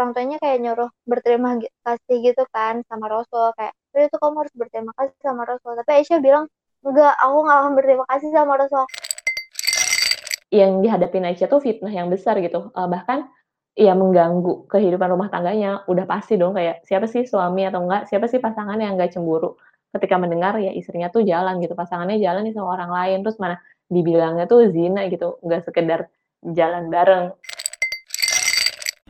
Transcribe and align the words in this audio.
orang 0.00 0.16
tuanya 0.16 0.40
kayak 0.40 0.58
nyuruh 0.64 0.90
berterima 1.04 1.60
kasih 1.60 2.16
gitu 2.24 2.40
kan 2.48 2.80
sama 2.88 3.12
Rasul 3.12 3.52
kayak 3.52 3.76
itu 3.92 4.16
kamu 4.16 4.36
harus 4.40 4.54
berterima 4.56 4.92
kasih 4.96 5.18
sama 5.20 5.44
Rasul. 5.44 5.76
Tapi 5.76 5.90
Aisyah 6.00 6.18
bilang 6.24 6.48
enggak 6.80 7.12
aku 7.20 7.36
nggak 7.44 7.58
akan 7.60 7.72
berterima 7.76 8.04
kasih 8.08 8.28
sama 8.32 8.52
Rasul. 8.56 8.84
Yang 10.48 10.72
dihadapi 10.88 11.16
Aisyah 11.20 11.48
tuh 11.52 11.60
fitnah 11.60 11.92
yang 11.92 12.08
besar 12.08 12.40
gitu. 12.40 12.72
Uh, 12.72 12.88
bahkan 12.88 13.28
ya 13.76 13.92
mengganggu 13.92 14.64
kehidupan 14.72 15.12
rumah 15.12 15.28
tangganya. 15.28 15.84
Udah 15.84 16.08
pasti 16.08 16.40
dong 16.40 16.56
kayak 16.56 16.80
siapa 16.88 17.04
sih 17.04 17.28
suami 17.28 17.68
atau 17.68 17.84
enggak? 17.84 18.08
Siapa 18.08 18.24
sih 18.24 18.40
pasangan 18.40 18.80
yang 18.80 18.96
enggak 18.96 19.12
cemburu? 19.12 19.60
Ketika 19.92 20.16
mendengar 20.16 20.56
ya 20.56 20.72
istrinya 20.72 21.12
tuh 21.12 21.28
jalan 21.28 21.60
gitu. 21.60 21.76
Pasangannya 21.76 22.16
jalan 22.16 22.48
nih 22.48 22.56
sama 22.56 22.72
orang 22.72 22.88
lain. 22.88 23.18
Terus 23.20 23.36
mana 23.36 23.60
dibilangnya 23.92 24.48
tuh 24.48 24.64
zina 24.72 25.04
gitu. 25.12 25.36
Nggak 25.44 25.68
sekedar 25.68 26.08
jalan 26.40 26.88
bareng 26.88 27.36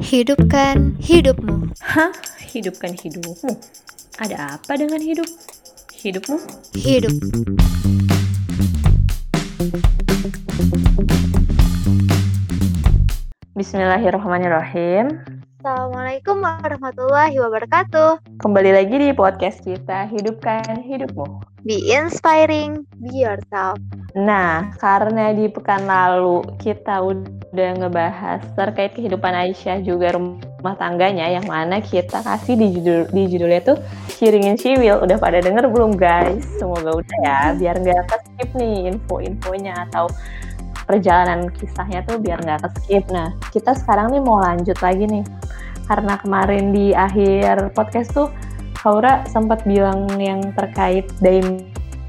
Hidupkan 0.01 0.97
hidupmu. 0.97 1.77
Hah? 1.85 2.09
Hidupkan 2.41 2.97
hidupmu? 2.97 3.53
Ada 4.17 4.57
apa 4.57 4.81
dengan 4.81 4.97
hidup? 4.97 5.29
Hidupmu? 5.93 6.41
Hidup. 6.73 7.13
Bismillahirrahmanirrahim. 13.53 15.40
Assalamualaikum 15.61 16.41
warahmatullahi 16.41 17.37
wabarakatuh. 17.37 18.41
Kembali 18.41 18.73
lagi 18.73 18.97
di 18.97 19.13
podcast 19.13 19.61
kita 19.61 20.09
Hidupkan 20.09 20.81
Hidupmu. 20.81 21.45
Be 21.69 21.77
inspiring, 21.85 22.89
be 22.97 23.13
yourself. 23.13 23.77
Nah, 24.17 24.73
karena 24.81 25.37
di 25.37 25.53
pekan 25.53 25.85
lalu 25.85 26.49
kita 26.65 27.05
udah 27.05 27.71
ngebahas 27.77 28.41
terkait 28.57 28.97
kehidupan 28.97 29.37
Aisyah 29.37 29.85
juga 29.85 30.17
rumah 30.17 30.81
tangganya 30.81 31.29
yang 31.29 31.45
mana 31.45 31.85
kita 31.85 32.25
kasih 32.25 32.57
di 32.57 32.81
judul 32.81 33.13
di 33.13 33.29
judulnya 33.29 33.61
tuh 33.61 33.77
Shiringin 34.17 34.57
Will. 34.81 34.97
Udah 35.05 35.21
pada 35.21 35.45
denger 35.45 35.69
belum 35.69 35.93
guys? 36.01 36.41
Semoga 36.57 37.05
udah 37.05 37.19
ya, 37.21 37.53
biar 37.53 37.77
nggak 37.85 38.09
skip 38.09 38.49
nih 38.57 38.97
info-infonya 38.97 39.93
atau 39.93 40.09
perjalanan 40.91 41.47
kisahnya 41.55 42.03
tuh 42.03 42.19
biar 42.19 42.43
nggak 42.43 42.67
skip. 42.83 43.07
Nah, 43.15 43.31
kita 43.55 43.79
sekarang 43.79 44.11
nih 44.11 44.19
mau 44.19 44.43
lanjut 44.43 44.75
lagi 44.83 45.07
nih. 45.07 45.23
Karena 45.87 46.19
kemarin 46.19 46.75
di 46.75 46.91
akhir 46.91 47.71
podcast 47.79 48.11
tuh 48.11 48.27
Haura 48.83 49.23
sempat 49.31 49.63
bilang 49.63 50.11
yang 50.19 50.51
terkait 50.59 51.07
diamond, 51.23 51.63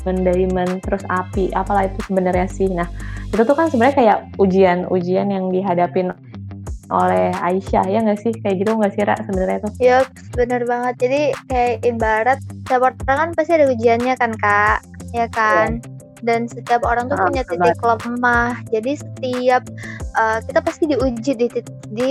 diamond 0.05 0.81
terus 0.81 1.05
api, 1.13 1.53
apalah 1.53 1.85
itu 1.85 1.99
sebenarnya 2.09 2.47
sih. 2.49 2.73
Nah, 2.73 2.89
itu 3.29 3.41
tuh 3.45 3.53
kan 3.53 3.69
sebenarnya 3.69 3.95
kayak 4.02 4.17
ujian-ujian 4.41 5.29
yang 5.29 5.53
dihadapin 5.53 6.09
oleh 6.91 7.31
Aisyah 7.39 7.87
ya 7.87 8.03
nggak 8.03 8.19
sih 8.19 8.35
kayak 8.43 8.61
gitu 8.61 8.75
nggak 8.75 8.91
sih 8.91 9.03
Ra 9.07 9.15
sebenarnya 9.23 9.59
tuh? 9.63 9.71
Iya 9.79 9.99
benar 10.35 10.61
banget 10.67 10.93
jadi 11.07 11.21
kayak 11.47 11.75
ibarat 11.87 12.39
setiap 12.43 12.91
orang 13.07 13.17
kan 13.17 13.29
pasti 13.31 13.52
ada 13.55 13.65
ujiannya 13.71 14.13
kan 14.19 14.31
kak 14.35 14.79
ya 15.15 15.27
kan. 15.31 15.79
Dan 16.22 16.45
setiap 16.45 16.86
orang 16.86 17.09
tuh 17.09 17.17
punya 17.17 17.41
titik 17.45 17.81
lemah. 17.81 18.61
Jadi 18.69 18.91
setiap 18.97 19.64
uh, 20.17 20.39
kita 20.45 20.59
pasti 20.61 20.83
diuji 20.86 21.31
di 21.33 21.47
di 21.91 22.09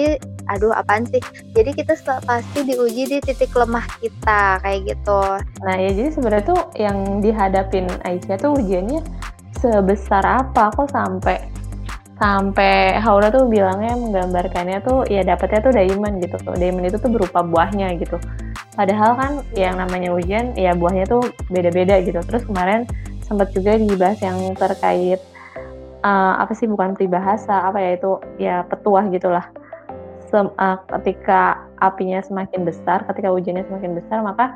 aduh 0.50 0.74
apaan 0.74 1.06
sih? 1.06 1.22
Jadi 1.54 1.70
kita 1.78 1.94
pasti 2.26 2.66
diuji 2.66 3.06
di 3.06 3.18
titik 3.22 3.54
lemah 3.54 3.86
kita 4.02 4.58
kayak 4.66 4.80
gitu. 4.90 5.22
Nah 5.62 5.74
ya 5.78 5.90
jadi 5.94 6.10
sebenarnya 6.10 6.44
tuh 6.50 6.60
yang 6.74 7.22
dihadapin 7.22 7.86
Aisyah 8.02 8.38
tuh 8.38 8.58
ujiannya 8.58 9.00
sebesar 9.62 10.26
apa? 10.26 10.74
Kok 10.74 10.90
sampai 10.90 11.38
sampai 12.20 13.00
Haura 13.00 13.32
tuh 13.32 13.48
bilangnya 13.48 13.96
menggambarkannya 13.96 14.84
tuh 14.84 15.08
ya 15.08 15.24
dapetnya 15.24 15.64
tuh 15.64 15.72
diamond 15.72 16.20
gitu. 16.20 16.36
Diamond 16.52 16.84
itu 16.84 16.98
tuh 17.00 17.08
berupa 17.08 17.40
buahnya 17.40 17.96
gitu. 17.96 18.20
Padahal 18.76 19.16
kan 19.16 19.32
yang 19.56 19.80
namanya 19.80 20.12
ujian 20.12 20.52
ya 20.52 20.76
buahnya 20.76 21.08
tuh 21.08 21.24
beda-beda 21.48 21.96
gitu. 22.04 22.20
Terus 22.20 22.44
kemarin 22.44 22.84
sempat 23.30 23.54
juga 23.54 23.78
dibahas 23.78 24.18
yang 24.18 24.58
terkait 24.58 25.22
uh, 26.02 26.34
apa 26.42 26.50
sih 26.58 26.66
bukan 26.66 26.98
peribahasa 26.98 27.70
apa 27.70 27.78
ya 27.78 27.90
itu 27.94 28.10
ya 28.42 28.56
petuah 28.66 29.06
gitulah. 29.14 29.46
Sem, 30.26 30.50
uh, 30.50 30.78
ketika 30.98 31.62
apinya 31.78 32.18
semakin 32.26 32.66
besar 32.66 33.06
ketika 33.06 33.30
hujannya 33.30 33.62
semakin 33.70 33.98
besar 33.98 34.26
maka 34.26 34.54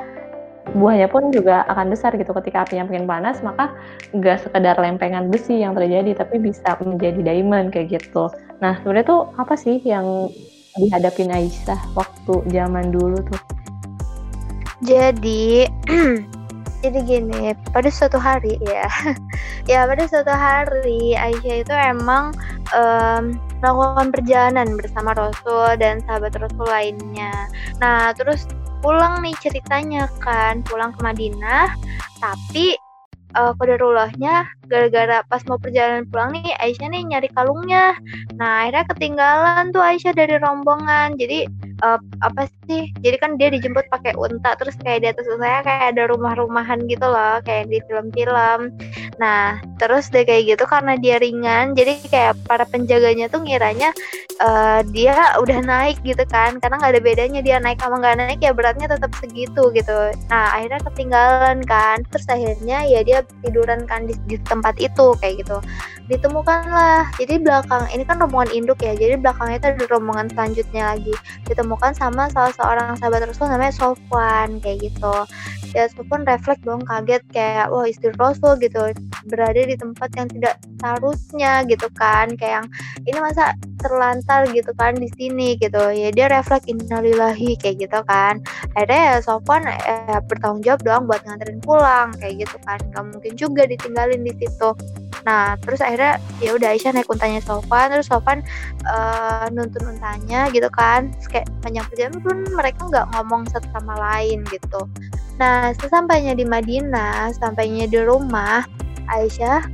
buahnya 0.74 1.06
pun 1.06 1.30
juga 1.30 1.62
akan 1.70 1.94
besar 1.94 2.18
gitu. 2.18 2.34
Ketika 2.34 2.66
apinya 2.66 2.90
makin 2.90 3.06
panas 3.06 3.38
maka 3.46 3.70
nggak 4.10 4.42
sekedar 4.42 4.74
lempengan 4.74 5.30
besi 5.30 5.62
yang 5.62 5.78
terjadi 5.78 6.26
tapi 6.26 6.42
bisa 6.42 6.74
menjadi 6.82 7.22
diamond 7.22 7.70
kayak 7.70 7.94
gitu. 7.94 8.26
Nah 8.58 8.74
sebenarnya 8.82 9.06
tuh 9.06 9.22
apa 9.38 9.54
sih 9.54 9.78
yang 9.86 10.26
dihadapin 10.74 11.30
Aisyah 11.30 11.94
waktu 11.94 12.34
zaman 12.50 12.90
dulu 12.90 13.22
tuh? 13.22 13.42
Jadi 14.82 15.70
jadi 16.84 17.00
gini 17.00 17.56
pada 17.72 17.88
suatu 17.88 18.20
hari 18.20 18.60
ya. 18.68 18.88
Ya 19.64 19.88
pada 19.88 20.04
suatu 20.04 20.28
hari 20.28 21.16
Aisyah 21.16 21.56
itu 21.64 21.72
emang 21.72 22.36
um, 22.76 23.40
melakukan 23.64 24.12
perjalanan 24.12 24.76
bersama 24.76 25.16
Rasul 25.16 25.80
dan 25.80 26.04
sahabat 26.04 26.36
Rasul 26.36 26.68
lainnya. 26.68 27.32
Nah 27.80 28.12
terus 28.12 28.44
pulang 28.84 29.24
nih 29.24 29.32
ceritanya 29.40 30.12
kan 30.20 30.60
pulang 30.60 30.92
ke 30.92 31.00
Madinah 31.00 31.72
tapi 32.20 32.76
uh, 33.32 33.56
kodarullahnya 33.56 34.44
gara-gara 34.66 35.22
pas 35.26 35.42
mau 35.48 35.58
perjalanan 35.60 36.04
pulang 36.08 36.34
nih 36.34 36.54
Aisyah 36.60 36.88
nih 36.90 37.02
nyari 37.08 37.28
kalungnya. 37.32 37.94
Nah 38.36 38.66
akhirnya 38.66 38.84
ketinggalan 38.90 39.64
tuh 39.70 39.82
Aisyah 39.82 40.14
dari 40.16 40.36
rombongan. 40.40 41.16
Jadi 41.16 41.48
uh, 41.82 42.00
apa 42.24 42.48
sih 42.68 42.88
jadi 43.04 43.16
kan 43.20 43.36
dia 43.36 43.52
dijemput 43.52 43.88
pakai 43.92 44.16
unta 44.16 44.56
terus 44.56 44.76
kayak 44.80 45.00
di 45.04 45.08
atas 45.10 45.26
saya 45.26 45.60
kayak 45.64 45.96
ada 45.96 46.02
rumah-rumahan 46.08 46.84
gitu 46.86 47.04
loh 47.04 47.40
kayak 47.42 47.68
di 47.68 47.78
film-film. 47.88 48.72
Nah 49.20 49.58
terus 49.80 50.08
deh 50.08 50.24
kayak 50.24 50.56
gitu 50.56 50.64
karena 50.68 50.94
dia 51.00 51.18
ringan 51.18 51.74
jadi 51.74 51.98
kayak 52.08 52.34
para 52.46 52.64
penjaganya 52.68 53.26
tuh 53.28 53.42
ngiranya 53.42 53.90
uh, 54.42 54.80
dia 54.90 55.34
udah 55.38 55.60
naik 55.62 55.98
gitu 56.02 56.22
kan 56.30 56.58
karena 56.58 56.80
nggak 56.80 56.92
ada 56.98 57.02
bedanya 57.02 57.40
dia 57.44 57.56
naik 57.60 57.78
sama 57.78 58.00
nggak 58.00 58.16
naik 58.18 58.40
ya 58.40 58.52
beratnya 58.54 58.86
tetap 58.90 59.10
segitu 59.18 59.70
gitu. 59.74 59.96
Nah 60.30 60.54
akhirnya 60.54 60.80
ketinggalan 60.90 61.58
kan 61.66 62.02
terus 62.10 62.26
akhirnya 62.30 62.86
ya 62.86 63.00
dia 63.04 63.18
tiduran 63.44 63.84
kan 63.86 64.06
di, 64.08 64.14
di 64.26 64.36
tempat 64.54 64.78
itu 64.78 65.06
kayak 65.18 65.42
gitu. 65.42 65.58
Ditemukanlah. 66.06 67.10
Jadi 67.18 67.42
belakang 67.42 67.90
ini 67.90 68.04
kan 68.06 68.22
rombongan 68.22 68.54
induk 68.54 68.78
ya 68.84 68.94
jadi 68.94 69.18
belakangnya 69.18 69.56
itu 69.58 69.68
ada 69.74 69.84
rombongan 69.90 70.26
selanjutnya 70.30 70.82
lagi. 70.94 71.14
Ditemukan 71.50 71.92
sama 71.98 72.30
salah 72.30 72.54
seorang 72.54 72.94
sahabat 73.00 73.26
Rasul 73.26 73.50
namanya 73.50 73.74
Sofwan 73.74 74.62
kayak 74.62 74.92
gitu. 74.92 75.14
Ya 75.74 75.90
Sofwan 75.90 76.22
refleks 76.22 76.62
dong 76.62 76.86
kaget 76.86 77.24
kayak 77.34 77.66
wah 77.72 77.88
istri 77.88 78.14
Rasul 78.14 78.60
gitu. 78.62 78.94
Berada 79.26 79.58
di 79.58 79.74
tempat 79.74 80.12
yang 80.14 80.28
tidak 80.30 80.54
seharusnya 80.78 81.66
gitu 81.66 81.88
kan. 81.98 82.30
Kayak 82.38 82.62
yang 82.62 82.66
ini 83.08 83.18
masa 83.18 83.56
terlantar 83.82 84.48
gitu 84.52 84.70
kan 84.76 84.94
di 84.96 85.08
sini 85.16 85.56
gitu. 85.58 85.82
Ya 85.90 86.12
dia 86.14 86.28
refleks 86.30 86.68
innalillahi 86.68 87.56
kayak 87.58 87.88
gitu 87.88 87.98
kan. 88.06 88.38
Akhirnya 88.76 89.00
ya 89.00 89.16
Sofwan 89.24 89.66
eh, 89.66 90.20
bertanggung 90.28 90.62
jawab 90.62 90.80
doang 90.84 91.04
buat 91.08 91.20
nganterin 91.24 91.60
pulang 91.64 92.12
kayak 92.20 92.44
gitu 92.46 92.56
kan. 92.68 92.78
Nggak 92.92 93.04
mungkin 93.10 93.32
juga 93.34 93.62
ditinggalin 93.64 94.20
di 94.20 94.32
situ 94.46 94.70
nah 95.24 95.56
terus 95.56 95.80
akhirnya 95.80 96.20
ya 96.44 96.52
udah 96.52 96.76
Aisyah 96.76 96.92
naik 96.92 97.08
untanya 97.08 97.40
Sofwan 97.40 97.88
terus 97.88 98.12
Sofwan 98.12 98.44
uh, 98.84 99.48
nuntun 99.48 99.96
untanya 99.96 100.52
gitu 100.52 100.68
kan. 100.68 101.10
Terus 101.16 101.28
kayak 101.32 101.46
panjang 101.64 101.86
perjalanan 101.88 102.20
pun 102.20 102.36
mereka 102.52 102.80
nggak 102.84 103.06
ngomong 103.16 103.42
satu 103.48 103.64
sama 103.72 103.96
lain 103.96 104.44
gitu. 104.52 104.84
Nah 105.40 105.72
sesampainya 105.80 106.36
di 106.36 106.44
Madinah 106.44 107.32
sampainya 107.40 107.88
di 107.88 107.98
rumah 108.04 108.68
Aisyah 109.08 109.64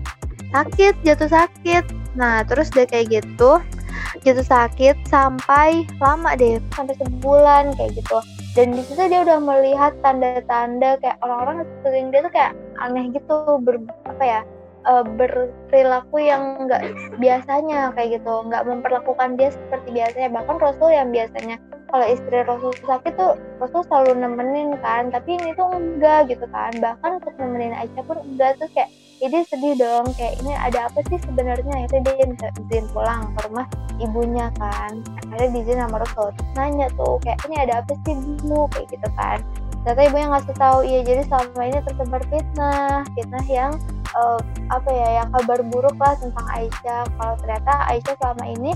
sakit 0.55 1.03
jatuh 1.03 1.31
sakit. 1.31 1.85
Nah 2.15 2.47
terus 2.47 2.71
dia 2.71 2.87
kayak 2.87 3.11
gitu 3.11 3.59
jatuh 4.23 4.47
sakit 4.47 4.97
sampai 5.07 5.87
lama 5.99 6.35
deh 6.39 6.63
sampai 6.75 6.95
sebulan 6.95 7.75
kayak 7.75 7.99
gitu. 7.99 8.19
Dan 8.55 8.75
di 8.75 8.83
situ 8.83 9.07
dia 9.07 9.23
udah 9.23 9.39
melihat 9.39 9.95
tanda-tanda 10.03 10.99
kayak 10.99 11.19
orang-orang 11.23 11.63
sering 11.87 12.11
dia 12.11 12.23
tuh 12.27 12.33
kayak 12.35 12.53
aneh 12.83 13.07
gitu 13.15 13.35
ber 13.63 13.79
apa 14.11 14.25
ya 14.27 14.41
uh, 14.87 15.05
berperilaku 15.05 16.17
yang 16.23 16.69
nggak 16.69 16.83
biasanya 17.19 17.93
kayak 17.97 18.21
gitu. 18.21 18.33
Nggak 18.47 18.65
memperlakukan 18.69 19.37
dia 19.37 19.51
seperti 19.53 19.89
biasanya. 19.93 20.29
Bahkan 20.33 20.57
Rasul 20.61 20.91
yang 20.95 21.09
biasanya 21.13 21.57
kalau 21.91 22.07
istri 22.07 22.39
Rasul 22.47 22.71
sakit 22.87 23.13
tuh 23.19 23.35
Rasul 23.59 23.83
selalu 23.91 24.13
nemenin 24.23 24.79
kan. 24.81 25.11
Tapi 25.11 25.37
ini 25.37 25.53
tuh 25.59 25.69
enggak 25.75 26.31
gitu 26.31 26.47
kan. 26.49 26.73
Bahkan 26.79 27.11
untuk 27.21 27.35
nemenin 27.37 27.77
Aisyah 27.77 28.05
pun 28.07 28.19
enggak. 28.23 28.57
Tuh 28.63 28.71
kayak 28.73 28.91
jadi 29.21 29.39
sedih 29.49 29.75
dong. 29.77 30.07
Kayak 30.17 30.35
ini 30.41 30.53
ada 30.57 30.89
apa 30.89 31.01
sih 31.11 31.19
sebenarnya? 31.21 31.75
Akhirnya 31.85 32.01
dia 32.07 32.25
minta 32.25 32.49
izin 32.57 32.87
pulang 32.95 33.35
ke 33.37 33.41
rumah 33.51 33.67
ibunya 34.01 34.47
kan. 34.57 35.03
Akhirnya 35.29 35.49
diizin 35.53 35.79
sama 35.83 35.97
Rasul. 36.01 36.29
Nanya 36.57 36.89
tuh 36.97 37.21
kayak 37.27 37.39
ini 37.51 37.57
ada 37.59 37.85
apa 37.85 37.93
sih 38.07 38.15
ibu 38.17 38.65
kayak 38.73 38.87
gitu 38.89 39.09
kan. 39.19 39.43
Ternyata 39.81 40.13
ibunya 40.13 40.29
ngasih 40.29 40.55
tahu 40.61 40.79
iya 40.85 41.01
jadi 41.01 41.23
selama 41.25 41.63
ini 41.65 41.79
tersebar 41.89 42.23
fitnah. 42.29 43.01
Fitnah 43.17 43.47
yang 43.49 43.73
uh, 44.17 44.41
apa 44.71 44.91
ya 44.91 45.09
yang 45.23 45.29
kabar 45.35 45.61
buruk 45.67 45.97
lah 45.99 46.15
tentang 46.19 46.47
Aisyah. 46.51 47.03
Kalau 47.19 47.35
ternyata 47.43 47.73
Aisyah 47.91 48.15
selama 48.19 48.45
ini 48.47 48.73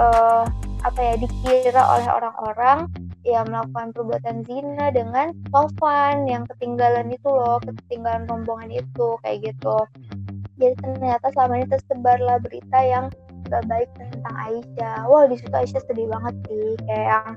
uh, 0.00 0.44
apa 0.84 1.00
ya 1.00 1.14
dikira 1.16 1.82
oleh 1.82 2.08
orang-orang 2.08 2.78
ya 3.24 3.40
melakukan 3.48 3.96
perbuatan 3.96 4.44
zina 4.44 4.92
dengan 4.92 5.32
Sofan 5.48 6.28
yang 6.28 6.44
ketinggalan 6.44 7.08
itu 7.08 7.24
loh 7.24 7.56
ketinggalan 7.64 8.28
rombongan 8.28 8.68
itu 8.68 9.16
kayak 9.24 9.52
gitu. 9.52 9.76
Jadi 10.60 10.76
ternyata 10.78 11.32
selama 11.34 11.58
ini 11.58 11.66
tersebarlah 11.72 12.38
berita 12.44 12.78
yang 12.84 13.08
gak 13.48 13.64
baik 13.66 13.88
tentang 13.96 14.36
Aisyah. 14.36 15.08
Wah 15.08 15.24
di 15.26 15.36
situ 15.40 15.52
Aisyah 15.52 15.82
sedih 15.88 16.06
banget 16.12 16.34
sih. 16.46 16.68
Kayak 16.84 17.06
yang 17.08 17.28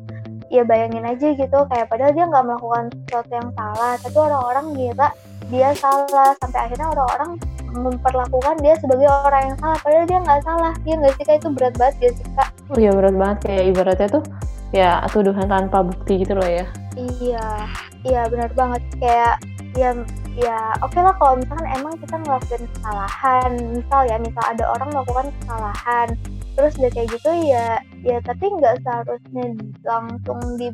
ya 0.48 0.64
bayangin 0.64 1.04
aja 1.04 1.36
gitu 1.36 1.60
kayak 1.68 1.92
padahal 1.92 2.16
dia 2.16 2.24
nggak 2.24 2.46
melakukan 2.48 2.86
sesuatu 3.04 3.32
yang 3.36 3.50
salah 3.52 3.94
tapi 4.00 4.16
orang-orang 4.16 4.66
ngira 4.76 5.08
dia 5.52 5.70
salah. 5.78 6.32
Sampai 6.40 6.60
akhirnya 6.70 6.88
orang-orang 6.92 7.32
memperlakukan 7.78 8.56
dia 8.64 8.74
sebagai 8.80 9.08
orang 9.08 9.54
yang 9.54 9.58
salah. 9.60 9.78
Padahal 9.82 10.06
dia 10.08 10.20
nggak 10.24 10.42
salah. 10.44 10.74
Dia 10.84 10.96
nggak 11.00 11.14
sih 11.18 11.26
itu 11.36 11.48
berat 11.54 11.74
banget 11.76 11.96
dia 12.00 12.12
sih 12.16 12.28
kak? 12.36 12.50
Oh 12.72 12.78
iya 12.78 12.92
berat 12.96 13.16
banget. 13.16 13.38
Kayak 13.46 13.64
ibaratnya 13.72 14.08
tuh 14.10 14.24
ya 14.76 14.90
tuduhan 15.10 15.48
tanpa 15.48 15.80
bukti 15.84 16.14
gitu 16.24 16.34
loh 16.36 16.48
ya. 16.48 16.66
Iya. 16.96 17.48
Iya 18.08 18.22
benar 18.32 18.52
banget. 18.56 18.82
Kayak 19.00 19.36
ya 19.78 19.94
ya 20.38 20.58
oke 20.82 20.94
okay 20.94 21.02
lah 21.02 21.14
kalau 21.18 21.38
misalkan 21.38 21.68
emang 21.76 21.94
kita 22.00 22.16
ngelakuin 22.24 22.64
kesalahan. 22.78 23.52
Misal 23.74 24.02
ya 24.08 24.16
misal 24.20 24.44
ada 24.46 24.64
orang 24.68 24.90
melakukan 24.92 25.28
kesalahan 25.42 26.10
terus 26.58 26.74
udah 26.82 26.90
kayak 26.90 27.14
gitu 27.14 27.32
ya 27.46 27.78
ya 28.02 28.18
tapi 28.26 28.50
nggak 28.50 28.82
seharusnya 28.82 29.46
langsung 29.86 30.42
di 30.58 30.74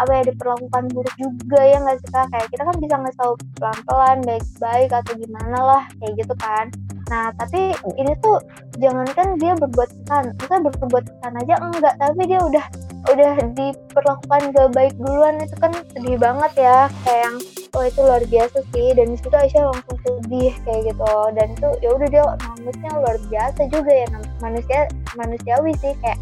apa 0.00 0.10
ya 0.20 0.22
diperlakukan 0.32 0.82
buruk 0.92 1.14
juga 1.20 1.60
ya 1.60 1.76
nggak 1.82 1.96
sih 2.00 2.08
kak? 2.12 2.26
Kayak 2.32 2.46
kita 2.52 2.62
kan 2.64 2.76
bisa 2.80 2.94
ngasih 2.96 3.18
tahu 3.20 3.32
pelan-pelan 3.60 4.18
baik-baik 4.24 4.90
atau 4.92 5.12
gimana 5.18 5.58
lah 5.58 5.82
kayak 6.00 6.12
gitu 6.20 6.34
kan. 6.40 6.66
Nah 7.12 7.28
tapi 7.36 7.76
ini 8.00 8.12
tuh 8.24 8.40
jangankan 8.80 9.36
dia 9.36 9.52
berbuat 9.52 9.90
ke 9.92 10.02
sana 10.08 10.30
kita 10.40 10.54
berbuat 10.64 11.04
ke 11.04 11.14
sana 11.20 11.36
aja 11.44 11.54
enggak 11.60 11.94
tapi 12.00 12.22
dia 12.24 12.40
udah 12.40 12.64
udah 13.10 13.34
diperlakukan 13.58 14.54
gak 14.54 14.70
baik 14.78 14.94
duluan 14.94 15.34
itu 15.42 15.56
kan 15.58 15.74
sedih 15.92 16.16
banget 16.16 16.52
ya. 16.56 16.86
Kayak 17.02 17.20
yang 17.26 17.36
oh 17.74 17.84
itu 17.84 18.00
luar 18.00 18.22
biasa 18.30 18.58
sih. 18.72 18.88
Dan 18.94 19.06
di 19.12 19.16
situ 19.18 19.34
Aisyah 19.34 19.64
langsung 19.68 19.98
sedih 20.06 20.52
kayak 20.64 20.82
gitu. 20.94 21.14
Dan 21.34 21.46
itu 21.52 21.68
ya 21.82 21.90
udah 21.92 22.08
dia 22.08 22.22
nangisnya 22.22 22.90
luar 22.96 23.16
biasa 23.28 23.60
juga 23.68 23.92
ya 23.92 24.06
manusia 24.40 24.80
manusiawi 25.18 25.72
sih 25.82 25.92
kayak 26.00 26.18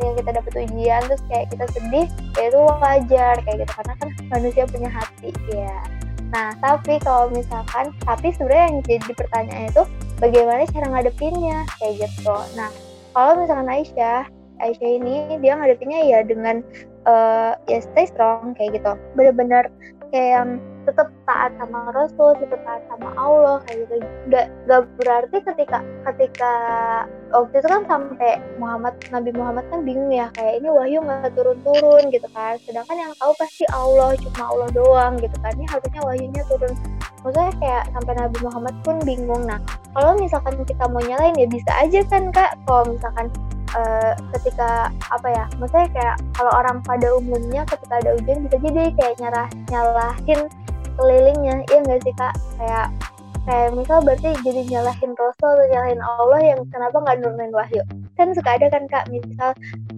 ketika 0.00 0.16
kita 0.16 0.30
dapat 0.40 0.52
ujian 0.64 1.00
terus 1.04 1.22
kayak 1.28 1.46
kita 1.52 1.64
sedih 1.76 2.06
ya 2.40 2.44
itu 2.48 2.60
wajar 2.80 3.34
kayak 3.44 3.56
gitu. 3.60 3.72
Karena 3.76 3.94
kan 4.00 4.08
manusia 4.32 4.64
punya 4.64 4.90
hati 4.90 5.30
ya. 5.52 5.78
Nah 6.32 6.48
tapi 6.64 6.96
kalau 7.04 7.28
misalkan 7.28 7.92
tapi 8.08 8.32
sebenarnya 8.32 8.64
yang 8.72 8.78
jadi 8.88 9.12
pertanyaan 9.12 9.64
itu 9.68 9.82
bagaimana 10.16 10.64
cara 10.72 10.86
ngadepinnya? 10.88 11.58
Kayak 11.78 11.94
gitu. 12.08 12.36
Nah 12.56 12.70
kalau 13.12 13.32
misalkan 13.44 13.68
Aisyah 13.68 14.24
Aisyah 14.60 14.90
ini 15.00 15.14
dia 15.40 15.56
ngadepinnya 15.56 16.00
ya 16.04 16.18
dengan 16.24 16.64
uh, 17.04 17.56
ya 17.68 17.78
stay 17.84 18.08
strong 18.08 18.56
kayak 18.56 18.80
gitu. 18.80 18.92
Bener-bener 19.16 19.68
kayak 20.10 20.30
yang 20.40 20.50
tetap 20.88 21.12
taat 21.28 21.52
sama 21.60 21.92
Rasul, 21.92 22.34
tetap 22.40 22.60
taat 22.64 22.82
sama 22.88 23.12
Allah 23.20 23.60
kayak 23.68 23.84
gitu. 23.84 23.94
Gak, 24.32 24.46
gak 24.64 24.82
berarti 24.96 25.36
ketika 25.44 25.84
ketika 26.08 26.54
waktu 27.30 27.62
itu 27.62 27.68
kan 27.70 27.82
sampai 27.86 28.42
Muhammad 28.58 28.94
Nabi 29.14 29.30
Muhammad 29.34 29.64
kan 29.70 29.80
bingung 29.86 30.10
ya 30.10 30.26
kayak 30.34 30.60
ini 30.62 30.68
wahyu 30.68 30.98
nggak 31.02 31.32
turun-turun 31.34 32.10
gitu 32.10 32.28
kan. 32.34 32.58
Sedangkan 32.66 32.96
yang 32.98 33.12
tahu 33.16 33.32
pasti 33.38 33.64
Allah 33.70 34.14
cuma 34.18 34.42
Allah 34.50 34.68
doang 34.74 35.12
gitu 35.22 35.36
kan. 35.40 35.54
Ini 35.54 35.66
harusnya 35.70 36.00
wahyunya 36.02 36.42
turun. 36.50 36.72
Maksudnya 37.22 37.52
kayak 37.62 37.82
sampai 37.94 38.12
Nabi 38.18 38.38
Muhammad 38.42 38.74
pun 38.82 38.96
bingung. 39.06 39.42
Nah 39.46 39.58
kalau 39.94 40.18
misalkan 40.18 40.58
kita 40.66 40.84
mau 40.90 41.02
nyalain 41.02 41.36
ya 41.38 41.46
bisa 41.46 41.70
aja 41.78 42.00
kan 42.10 42.34
kak. 42.34 42.50
Kalau 42.66 42.82
misalkan 42.90 43.26
uh, 43.78 44.12
ketika 44.38 44.90
apa 45.10 45.28
ya 45.30 45.44
maksudnya 45.58 45.88
kayak 45.94 46.16
kalau 46.34 46.52
orang 46.54 46.78
pada 46.82 47.06
umumnya 47.14 47.62
ketika 47.68 48.02
ada 48.02 48.10
ujian 48.18 48.42
bisa 48.46 48.56
jadi 48.58 48.82
kayak 48.98 49.14
nyarah 49.22 49.48
nyalahin 49.70 50.40
kelilingnya 50.98 51.62
iya 51.70 51.78
nggak 51.86 52.00
sih 52.04 52.14
kak 52.18 52.34
kayak 52.58 52.86
kayak 53.50 53.74
misal 53.74 53.98
berarti 54.06 54.30
jadi 54.46 54.62
nyalahin 54.70 55.10
Rasul 55.18 55.50
atau 55.58 55.66
nyalahin 55.74 55.98
Allah 55.98 56.40
yang 56.54 56.60
kenapa 56.70 57.02
nggak 57.02 57.18
nurunin 57.18 57.50
wahyu? 57.50 57.82
Kan 58.14 58.30
suka 58.30 58.54
ada 58.54 58.70
kan 58.70 58.86
kak 58.86 59.10
misal 59.10 59.50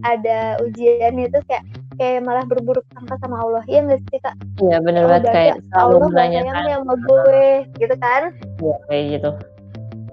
ada 0.09 0.57
ujian 0.65 1.21
itu 1.21 1.37
kayak 1.45 1.61
kayak 2.01 2.25
malah 2.25 2.49
berburuk 2.49 2.81
sangka 2.97 3.21
sama 3.21 3.45
Allah. 3.45 3.61
Iya 3.69 3.85
nggak 3.85 4.01
sih 4.09 4.21
kak? 4.25 4.37
Iya 4.57 4.81
benar 4.81 5.05
oh, 5.05 5.09
banget. 5.13 5.33
kayak 5.37 5.57
selalu 5.69 5.93
Allah 5.93 6.09
menanyakan 6.09 6.65
sama 6.65 6.95
gue 6.97 7.45
gitu 7.77 7.95
kan? 8.01 8.23
Iya 8.65 8.77
kayak 8.89 9.05
gitu. 9.21 9.31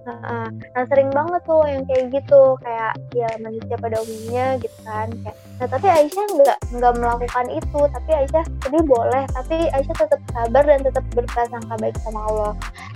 Nah, 0.04 0.48
nah 0.52 0.84
sering 0.92 1.10
banget 1.16 1.42
tuh 1.48 1.64
yang 1.64 1.84
kayak 1.88 2.06
gitu. 2.12 2.44
Kayak 2.60 2.92
ya 3.16 3.30
manusia 3.40 3.76
pada 3.80 4.04
umumnya 4.04 4.60
gitu 4.60 4.78
kan? 4.84 5.08
Kayak 5.24 5.38
nah 5.60 5.68
tapi 5.68 5.88
Aisyah 5.92 6.26
nggak 6.40 6.58
nggak 6.80 6.94
melakukan 6.98 7.46
itu. 7.52 7.80
Tapi 7.92 8.12
Aisyah 8.16 8.44
sedih 8.64 8.84
boleh. 8.88 9.24
Tapi 9.36 9.68
Aisyah 9.76 9.96
tetap 10.08 10.20
sabar 10.32 10.64
dan 10.64 10.80
tetap 10.82 11.04
berprasangka 11.12 11.76
baik 11.84 11.96
sama 12.00 12.24
Allah. 12.32 12.54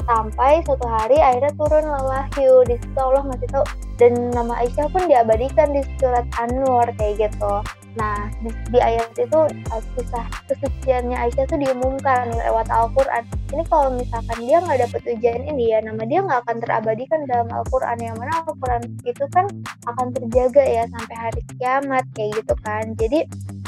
Sampai 0.08 0.64
suatu 0.64 0.88
hari 0.88 1.20
akhirnya 1.20 1.52
turun 1.60 1.86
wahyu 1.88 2.64
di 2.68 2.76
situ 2.80 3.00
Allah 3.00 3.24
ngasih 3.28 3.50
tahu 3.52 3.66
dan 4.00 4.12
nama 4.32 4.54
Aisyah 4.64 4.88
pun 4.90 5.06
diabadikan 5.08 5.76
di 5.76 5.82
surat 6.00 6.26
An-Nur 6.40 6.88
kayak 6.98 7.30
gitu 7.30 7.54
Nah, 7.94 8.26
di, 8.42 8.50
di 8.74 8.80
ayat 8.82 9.14
itu 9.22 9.40
uh, 9.70 9.84
kisah 9.94 10.26
kesuciannya 10.50 11.14
Aisyah 11.14 11.46
itu 11.46 11.56
diumumkan 11.62 12.34
lewat 12.34 12.66
Al-Quran. 12.74 13.22
Ini 13.54 13.64
kalau 13.70 13.94
misalkan 13.94 14.38
dia 14.42 14.58
nggak 14.66 14.80
dapet 14.90 15.02
ujian 15.14 15.42
ini 15.46 15.78
ya, 15.78 15.80
nama 15.86 16.02
dia 16.10 16.26
nggak 16.26 16.42
akan 16.42 16.58
terabadikan 16.58 17.20
dalam 17.30 17.54
Al-Quran. 17.54 17.98
Yang 18.02 18.16
mana 18.18 18.32
Al-Quran 18.50 18.82
itu 19.06 19.26
kan 19.30 19.46
akan 19.86 20.08
terjaga 20.10 20.64
ya 20.66 20.84
sampai 20.90 21.16
hari 21.22 21.42
kiamat 21.54 22.06
kayak 22.18 22.42
gitu 22.42 22.54
kan. 22.66 22.84
Jadi 22.98 23.20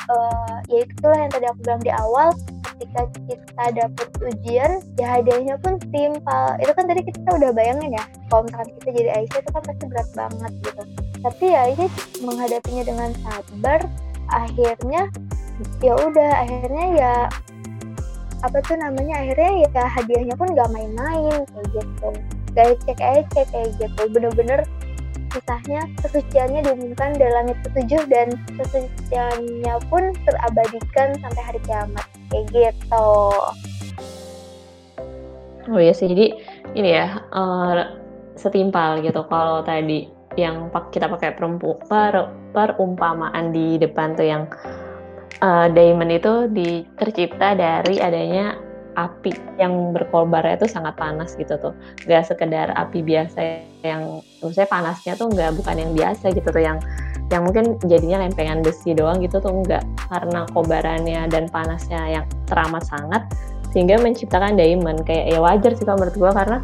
uh, 0.10 0.58
ya 0.74 0.78
itulah 0.90 1.18
yang 1.22 1.30
tadi 1.30 1.46
aku 1.46 1.60
bilang 1.62 1.82
di 1.86 1.92
awal, 1.94 2.34
ketika 2.76 3.02
kita 3.30 3.66
dapet 3.78 4.08
ujian, 4.26 4.72
ya 4.98 5.22
hadiahnya 5.22 5.56
pun 5.62 5.78
timpal. 5.94 6.58
Itu 6.58 6.74
kan 6.74 6.86
tadi 6.90 7.02
kita 7.06 7.30
udah 7.30 7.54
bayangin 7.54 7.94
ya, 7.94 8.04
kalau 8.34 8.50
misalkan 8.50 8.74
kita 8.82 8.90
jadi 8.90 9.10
Aisyah 9.22 9.40
itu 9.46 9.50
kan 9.54 9.62
pasti 9.70 9.84
berat 9.86 10.10
banget 10.18 10.52
gitu. 10.66 10.82
Tapi 11.22 11.44
ya 11.46 11.60
Aisyah 11.70 11.90
menghadapinya 12.26 12.84
dengan 12.90 13.10
sabar, 13.22 13.80
akhirnya 14.32 15.10
ya 15.80 15.94
udah 15.96 16.32
akhirnya 16.44 16.86
ya 16.98 17.14
apa 18.44 18.58
tuh 18.62 18.78
namanya 18.78 19.26
akhirnya 19.26 19.52
ya 19.66 19.84
hadiahnya 19.90 20.36
pun 20.38 20.54
gak 20.54 20.70
main-main 20.70 21.42
kayak 21.50 21.68
gitu. 21.74 22.10
Gak 22.54 22.66
ecek-ecek 22.80 23.46
kayak 23.50 23.70
gitu. 23.82 24.02
Bener-bener 24.14 24.64
kisahnya 25.36 25.84
kesuciannya 26.00 26.64
diumumkan 26.64 27.12
dari 27.20 27.32
langit 27.34 27.58
ketujuh 27.68 28.08
dan 28.08 28.28
kesuciannya 28.56 29.76
pun 29.92 30.16
terabadikan 30.24 31.12
sampai 31.20 31.42
hari 31.44 31.60
kiamat 31.68 32.06
kayak 32.32 32.46
gitu. 32.56 33.10
Oh 35.66 35.82
iya 35.82 35.92
sih 35.92 36.06
jadi 36.06 36.38
ini 36.78 36.90
ya 36.94 37.20
uh, 37.34 38.00
setimpal 38.38 39.02
gitu 39.02 39.26
kalau 39.28 39.66
tadi 39.66 40.08
yang 40.36 40.72
kita 40.92 41.08
pakai 41.08 41.36
perempu, 41.36 41.80
per, 41.88 42.32
perumpamaan 42.52 43.56
di 43.56 43.80
depan 43.80 44.16
tuh 44.16 44.28
yang 44.28 44.44
uh, 45.40 45.68
diamond 45.72 46.12
itu 46.12 46.52
di, 46.52 46.84
tercipta 47.00 47.56
dari 47.56 48.00
adanya 48.00 48.60
api 48.96 49.60
yang 49.60 49.92
berkobar 49.92 50.48
itu 50.56 50.72
sangat 50.72 50.96
panas 50.96 51.36
gitu 51.36 51.60
tuh. 51.60 51.76
Gak 52.08 52.32
sekedar 52.32 52.72
api 52.76 53.04
biasa 53.04 53.40
yang 53.84 54.24
maksudnya 54.40 54.68
panasnya 54.72 55.14
tuh 55.20 55.28
nggak 55.28 55.52
bukan 55.60 55.76
yang 55.76 55.92
biasa 55.92 56.32
gitu 56.32 56.48
tuh 56.48 56.64
yang 56.64 56.80
yang 57.34 57.44
mungkin 57.44 57.76
jadinya 57.90 58.24
lempengan 58.24 58.62
besi 58.64 58.94
doang 58.96 59.20
gitu 59.20 59.42
tuh 59.42 59.52
enggak 59.52 59.84
karena 60.08 60.46
kobarannya 60.54 61.28
dan 61.28 61.50
panasnya 61.50 62.22
yang 62.22 62.26
teramat 62.46 62.86
sangat 62.86 63.26
sehingga 63.76 64.00
menciptakan 64.00 64.56
diamond. 64.56 65.04
Kayak 65.04 65.36
ya 65.36 65.40
wajar 65.44 65.72
sih 65.76 65.84
kalau 65.84 66.00
menurut 66.00 66.16
gue 66.16 66.32
karena 66.32 66.58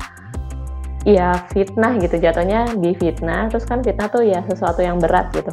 ya 1.01 1.34
fitnah 1.50 1.98
gitu 1.98 2.22
jatuhnya 2.22 2.77
di 2.77 2.93
fitnah 2.93 3.50
terus 3.50 3.65
kan 3.65 3.81
fitnah 3.81 4.10
tuh 4.10 4.22
ya 4.22 4.46
sesuatu 4.46 4.86
yang 4.86 5.01
berat 5.01 5.34
gitu. 5.34 5.50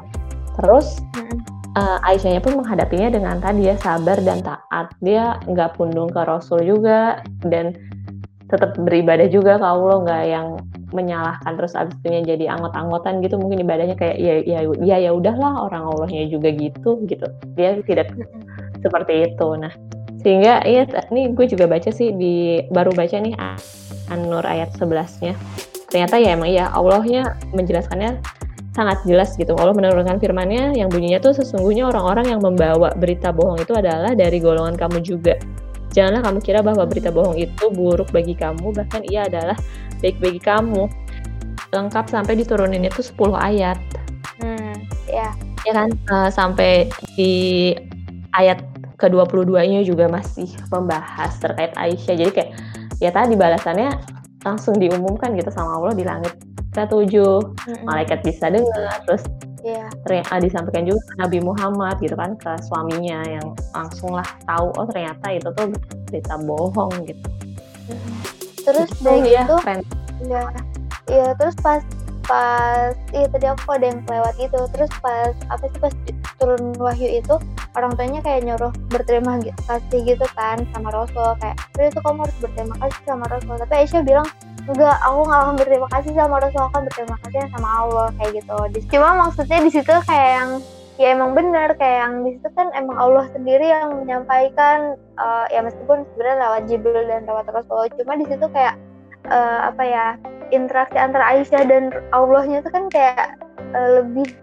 Terus 0.58 1.00
uh, 1.78 1.98
Aisyahnya 2.04 2.42
pun 2.42 2.58
menghadapinya 2.58 3.08
dengan 3.08 3.36
tadi 3.40 3.70
ya 3.70 3.76
sabar 3.80 4.18
dan 4.20 4.44
taat. 4.44 4.92
Dia 5.00 5.40
nggak 5.48 5.78
pundung 5.78 6.10
ke 6.12 6.20
Rasul 6.20 6.66
juga 6.66 7.22
dan 7.46 7.72
tetap 8.48 8.80
beribadah 8.80 9.28
juga 9.28 9.60
ke 9.60 9.66
Allah 9.66 9.96
nggak 10.08 10.24
yang 10.24 10.46
menyalahkan 10.88 11.52
terus 11.60 11.76
abis 11.76 11.92
itu 12.00 12.24
jadi 12.24 12.44
anggot-anggotan 12.52 13.20
gitu. 13.24 13.36
Mungkin 13.40 13.64
ibadahnya 13.64 13.96
kayak 13.96 14.16
ya 14.20 14.34
ya 14.44 14.60
ya 14.84 14.96
ya 15.08 15.10
udahlah 15.12 15.68
orang 15.68 15.84
Allahnya 15.88 16.28
juga 16.28 16.52
gitu 16.52 17.04
gitu. 17.08 17.28
Dia 17.56 17.80
tidak 17.84 18.12
seperti 18.84 19.32
itu. 19.32 19.48
Nah 19.56 19.72
sehingga 20.18 20.66
iya 20.66 20.82
nih 21.14 21.30
gue 21.30 21.46
juga 21.46 21.70
baca 21.70 21.94
sih 21.94 22.10
di 22.10 22.58
baru 22.74 22.90
baca 22.90 23.16
nih 23.22 23.38
An-Nur 24.10 24.44
ayat 24.44 24.74
11-nya. 24.76 25.34
Ternyata 25.88 26.20
ya 26.20 26.36
emang 26.36 26.50
ya 26.52 26.68
Allahnya 26.72 27.36
menjelaskannya 27.56 28.20
sangat 28.76 29.02
jelas 29.02 29.34
gitu. 29.34 29.58
Allah 29.58 29.74
menurunkan 29.74 30.22
firman-Nya 30.22 30.78
yang 30.78 30.86
bunyinya 30.86 31.18
tuh 31.18 31.34
sesungguhnya 31.34 31.90
orang-orang 31.90 32.36
yang 32.36 32.40
membawa 32.44 32.94
berita 32.94 33.34
bohong 33.34 33.58
itu 33.58 33.74
adalah 33.74 34.14
dari 34.14 34.38
golongan 34.38 34.78
kamu 34.78 35.02
juga. 35.02 35.34
Janganlah 35.96 36.22
kamu 36.30 36.38
kira 36.44 36.60
bahwa 36.62 36.84
berita 36.86 37.10
bohong 37.10 37.34
itu 37.34 37.64
buruk 37.74 38.12
bagi 38.14 38.36
kamu, 38.36 38.70
bahkan 38.76 39.02
ia 39.08 39.26
adalah 39.26 39.56
baik 39.98 40.20
bagi 40.22 40.38
kamu. 40.38 40.86
Lengkap 41.74 42.06
sampai 42.06 42.38
diturunin 42.38 42.86
itu 42.86 43.02
10 43.02 43.34
ayat. 43.34 43.78
Hmm, 44.38 44.76
ya. 45.10 45.34
ya 45.66 45.72
kan 45.74 45.88
uh, 46.12 46.30
sampai 46.30 46.86
di 47.18 47.74
ayat 48.36 48.62
ke-22-nya 48.98 49.82
juga 49.82 50.06
masih 50.06 50.50
membahas 50.70 51.34
terkait 51.42 51.74
Aisyah. 51.74 52.14
Jadi 52.14 52.30
kayak 52.30 52.50
ya 52.98 53.10
tadi 53.14 53.34
balasannya 53.38 53.94
langsung 54.46 54.78
diumumkan 54.78 55.34
gitu 55.34 55.50
sama 55.50 55.78
Allah 55.78 55.94
di 55.94 56.04
langit 56.06 56.34
ketujuh, 56.74 57.42
mm-hmm. 57.42 57.84
malaikat 57.88 58.22
bisa 58.22 58.52
dengar, 58.52 59.02
terus 59.08 59.24
yeah. 59.66 59.88
ternyata 60.06 60.38
disampaikan 60.38 60.84
juga 60.86 61.02
Nabi 61.18 61.42
Muhammad 61.42 61.98
gitu 61.98 62.14
kan 62.14 62.38
ke 62.38 62.52
suaminya 62.68 63.24
yang 63.26 63.46
langsung 63.74 64.14
lah 64.14 64.26
tahu 64.46 64.70
oh 64.78 64.86
ternyata 64.86 65.26
itu 65.32 65.48
tuh 65.58 65.66
berita 66.06 66.34
bohong 66.38 66.92
gitu. 67.08 67.28
Terus 68.62 68.88
dari 69.00 69.32
ya, 69.32 69.48
itu, 69.48 69.56
ya, 70.28 70.44
ya 71.08 71.26
terus 71.40 71.56
pas 71.58 71.80
pas 72.28 72.92
iya 73.16 73.26
tadi 73.32 73.46
aku 73.48 73.72
ada 73.72 73.88
yang 73.88 74.04
kelewat 74.04 74.34
gitu 74.36 74.60
terus 74.76 74.92
pas 75.00 75.32
apa 75.48 75.64
sih 75.72 75.80
pas 75.80 75.94
turun 76.36 76.76
wahyu 76.76 77.24
itu 77.24 77.34
orang 77.78 77.92
tuanya 77.94 78.20
kayak 78.26 78.40
nyuruh 78.44 78.72
berterima 78.90 79.38
kasih 79.70 79.98
gitu 80.02 80.26
kan 80.34 80.58
sama 80.74 80.90
Rasul 80.90 81.28
kayak 81.38 81.56
itu 81.78 81.98
kamu 82.02 82.18
harus 82.26 82.38
berterima 82.42 82.76
kasih 82.82 83.00
sama 83.06 83.24
Rasul 83.30 83.54
tapi 83.54 83.74
Aisyah 83.78 84.02
bilang 84.02 84.28
enggak 84.68 84.96
aku 85.00 85.20
nggak 85.24 85.40
akan 85.40 85.54
berterima 85.56 85.88
kasih 85.94 86.12
sama 86.12 86.36
Rasul 86.42 86.60
aku 86.60 86.70
akan 86.74 86.82
berterima 86.90 87.16
kasih 87.22 87.38
sama 87.54 87.68
Allah 87.80 88.06
kayak 88.18 88.30
gitu 88.42 88.56
cuma 88.90 89.08
maksudnya 89.22 89.58
di 89.62 89.70
situ 89.70 89.94
kayak 90.04 90.30
yang 90.36 90.50
ya 90.98 91.08
emang 91.14 91.30
benar 91.38 91.68
kayak 91.78 91.98
yang 92.02 92.14
di 92.26 92.30
situ 92.36 92.48
kan 92.58 92.68
emang 92.74 92.98
Allah 92.98 93.24
sendiri 93.30 93.70
yang 93.70 94.02
menyampaikan 94.02 94.98
uh, 95.14 95.46
ya 95.48 95.62
meskipun 95.62 96.02
sebenarnya 96.12 96.38
lewat 96.42 96.62
Jibril 96.66 97.06
dan 97.06 97.22
lewat 97.24 97.46
Rasul 97.54 97.86
cuma 97.94 98.18
di 98.18 98.26
situ 98.26 98.46
kayak 98.50 98.74
uh, 99.30 99.70
apa 99.70 99.82
ya 99.86 100.06
interaksi 100.50 100.98
antara 100.98 101.38
Aisyah 101.38 101.62
dan 101.70 101.94
Allahnya 102.10 102.60
itu 102.60 102.70
kan 102.74 102.90
kayak 102.90 103.38
uh, 103.78 104.02
lebih 104.02 104.34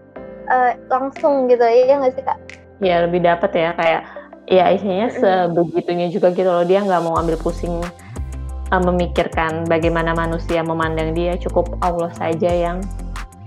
uh, 0.48 0.72
langsung 0.88 1.46
gitu 1.52 1.62
ya 1.62 2.00
nggak 2.00 2.14
sih 2.16 2.24
kak? 2.24 2.38
Ya 2.82 3.08
lebih 3.08 3.24
dapat 3.24 3.50
ya 3.56 3.72
kayak 3.72 4.02
ya 4.46 4.62
Aisyahnya 4.70 5.08
sebegitunya 5.16 6.06
juga 6.12 6.30
gitu 6.32 6.48
loh. 6.48 6.64
Dia 6.64 6.84
nggak 6.84 7.02
mau 7.02 7.16
ambil 7.16 7.40
pusing 7.40 7.82
uh, 8.72 8.82
memikirkan 8.82 9.64
bagaimana 9.66 10.12
manusia 10.12 10.60
memandang 10.60 11.16
dia. 11.16 11.34
Cukup 11.40 11.80
Allah 11.80 12.12
saja 12.14 12.50
yang 12.52 12.84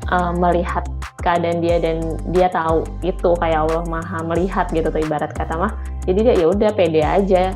uh, 0.10 0.34
melihat 0.34 0.86
keadaan 1.20 1.60
dia 1.60 1.78
dan 1.84 2.16
dia 2.32 2.48
tahu 2.48 2.88
itu 3.04 3.36
kayak 3.44 3.68
Allah 3.68 3.84
maha 3.92 4.24
melihat 4.24 4.72
gitu 4.72 4.88
tuh 4.88 5.02
ibarat 5.04 5.32
kata 5.36 5.56
mah. 5.56 5.74
Jadi 6.08 6.20
dia 6.26 6.36
ya 6.40 6.48
udah 6.50 6.72
pede 6.74 7.04
aja. 7.04 7.54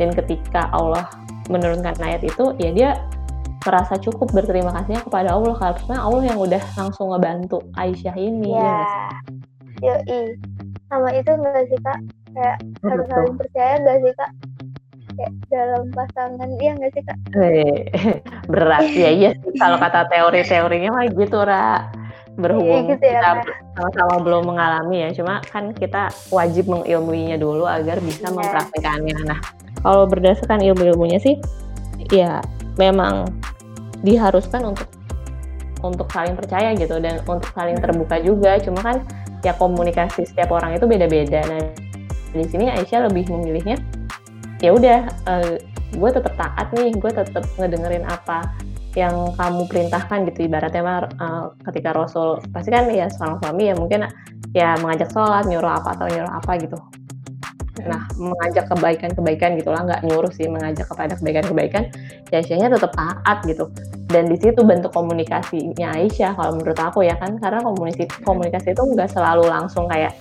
Dan 0.00 0.10
ketika 0.16 0.72
Allah 0.72 1.06
menurunkan 1.52 2.00
ayat 2.00 2.24
itu 2.24 2.56
ya 2.56 2.70
dia 2.72 2.90
merasa 3.62 3.94
cukup 3.94 4.34
berterima 4.34 4.74
kasihnya 4.74 5.06
kepada 5.06 5.36
Allah. 5.36 5.54
Karena 5.54 6.02
Allah 6.02 6.22
yang 6.26 6.38
udah 6.40 6.62
langsung 6.74 7.14
ngebantu 7.14 7.62
Aisyah 7.78 8.16
ini 8.18 8.56
ya, 8.56 8.82
ya. 9.82 9.94
I 10.02 10.34
sama 10.92 11.08
itu 11.16 11.30
enggak 11.32 11.64
sih 11.72 11.78
kak? 11.80 11.98
Kayak 12.36 12.56
oh, 12.84 12.88
harus 12.92 13.06
saling 13.08 13.36
percaya 13.40 13.72
enggak 13.80 13.96
sih 14.04 14.12
kak? 14.12 14.30
Kayak 15.12 15.32
dalam 15.48 15.84
pasangan 15.96 16.50
iya 16.60 16.70
enggak 16.76 16.92
sih 16.92 17.02
kak? 17.08 17.18
Berat. 18.52 18.84
Ya 18.92 19.10
iya 19.10 19.30
sih 19.40 19.52
kalau 19.56 19.80
kata 19.80 20.12
teori-teorinya 20.12 20.90
mah 20.92 21.08
gitu 21.08 21.40
ra. 21.40 21.88
Berhubung 22.32 22.88
iya, 22.88 22.96
gitu 22.96 23.04
ya, 23.12 23.20
kita 23.20 23.44
sama-sama 23.76 24.24
belum 24.24 24.42
mengalami 24.56 25.04
ya 25.04 25.12
cuma 25.12 25.44
kan 25.52 25.76
kita 25.76 26.08
wajib 26.32 26.64
mengilmuinya 26.64 27.36
dulu 27.36 27.68
agar 27.68 28.00
bisa 28.00 28.28
yeah. 28.28 28.36
mempraktekannya. 28.36 29.16
Nah 29.28 29.40
kalau 29.84 30.08
berdasarkan 30.08 30.64
ilmu-ilmunya 30.64 31.20
sih 31.20 31.36
ya 32.08 32.40
memang 32.80 33.28
diharuskan 34.00 34.64
untuk 34.72 34.88
untuk 35.84 36.08
saling 36.08 36.32
percaya 36.32 36.72
gitu 36.72 36.96
dan 37.04 37.20
untuk 37.28 37.52
saling 37.52 37.76
terbuka 37.76 38.16
juga. 38.24 38.56
Cuma 38.64 38.80
kan 38.80 39.04
ya 39.42 39.52
komunikasi 39.58 40.26
setiap 40.26 40.54
orang 40.54 40.78
itu 40.78 40.86
beda-beda. 40.86 41.42
Nah 41.46 41.62
di 42.32 42.46
sini 42.48 42.72
Aisyah 42.72 43.12
lebih 43.12 43.28
memilihnya 43.28 43.76
ya 44.62 44.72
udah 44.72 44.98
uh, 45.28 45.54
gue 45.92 46.10
tetap 46.10 46.32
taat 46.40 46.72
nih 46.72 46.94
gue 46.96 47.10
tetap 47.12 47.44
ngedengerin 47.60 48.06
apa 48.08 48.48
yang 48.96 49.34
kamu 49.36 49.68
perintahkan 49.68 50.24
gitu. 50.30 50.48
Ibaratnya 50.48 50.82
mah 50.84 50.98
uh, 51.18 51.44
ketika 51.70 51.92
Rasul 51.92 52.40
pasti 52.54 52.70
kan 52.72 52.88
ya 52.88 53.10
seorang 53.10 53.42
suami 53.42 53.68
ya 53.68 53.74
mungkin 53.76 54.08
ya 54.52 54.76
mengajak 54.80 55.10
sholat 55.12 55.48
nyuruh 55.48 55.80
apa 55.80 55.96
atau 55.96 56.06
nyuruh 56.08 56.32
apa 56.32 56.52
gitu 56.60 56.76
nah 57.80 58.04
mengajak 58.20 58.68
kebaikan-kebaikan 58.68 59.56
gitulah 59.56 59.80
nggak 59.80 60.04
nyuruh 60.04 60.28
sih 60.28 60.44
mengajak 60.44 60.84
kepada 60.84 61.16
kebaikan-kebaikan. 61.16 61.88
Ya 62.28 62.44
Aisyahnya 62.44 62.68
tetap 62.68 62.92
taat 62.92 63.38
gitu. 63.48 63.72
Dan 64.12 64.28
di 64.28 64.36
situ 64.36 64.60
bentuk 64.60 64.92
komunikasinya 64.92 65.96
Aisyah 65.96 66.36
kalau 66.36 66.60
menurut 66.60 66.76
aku 66.76 67.08
ya 67.08 67.16
kan 67.16 67.40
karena 67.40 67.64
komunikasi 67.64 68.12
komunikasi 68.20 68.76
itu 68.76 68.82
nggak 68.84 69.08
selalu 69.08 69.48
langsung 69.48 69.88
kayak 69.88 70.12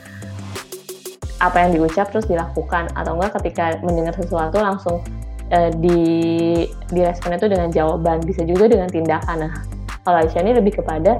apa 1.43 1.57
yang 1.67 1.71
diucap 1.75 2.07
terus 2.15 2.23
dilakukan. 2.31 2.87
Atau 2.95 3.19
enggak 3.19 3.35
ketika 3.43 3.75
mendengar 3.83 4.15
sesuatu 4.15 4.55
langsung 4.63 5.03
uh, 5.51 5.71
di 5.75 5.99
diresponnya 6.87 7.35
itu 7.35 7.49
dengan 7.51 7.67
jawaban 7.67 8.23
bisa 8.23 8.47
juga 8.47 8.71
dengan 8.71 8.87
tindakan. 8.87 9.37
Nah 9.43 9.53
kalau 10.07 10.23
Aisyah 10.23 10.39
ini 10.39 10.55
lebih 10.55 10.79
kepada 10.79 11.19